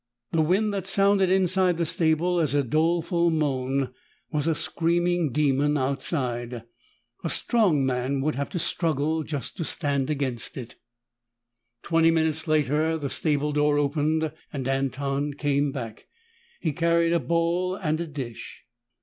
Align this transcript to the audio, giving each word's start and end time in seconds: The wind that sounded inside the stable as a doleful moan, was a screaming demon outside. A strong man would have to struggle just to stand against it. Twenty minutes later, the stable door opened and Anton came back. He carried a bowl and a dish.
The 0.31 0.41
wind 0.41 0.73
that 0.73 0.87
sounded 0.87 1.29
inside 1.29 1.77
the 1.77 1.85
stable 1.85 2.39
as 2.39 2.55
a 2.55 2.63
doleful 2.63 3.29
moan, 3.29 3.93
was 4.31 4.47
a 4.47 4.55
screaming 4.55 5.31
demon 5.31 5.77
outside. 5.77 6.63
A 7.23 7.29
strong 7.29 7.85
man 7.85 8.21
would 8.21 8.33
have 8.33 8.49
to 8.49 8.57
struggle 8.57 9.21
just 9.21 9.57
to 9.57 9.63
stand 9.63 10.09
against 10.09 10.57
it. 10.57 10.75
Twenty 11.83 12.09
minutes 12.09 12.47
later, 12.47 12.97
the 12.97 13.11
stable 13.11 13.51
door 13.51 13.77
opened 13.77 14.31
and 14.51 14.67
Anton 14.67 15.33
came 15.35 15.71
back. 15.71 16.07
He 16.59 16.73
carried 16.73 17.13
a 17.13 17.19
bowl 17.19 17.75
and 17.75 18.01
a 18.01 18.07
dish. 18.07 18.63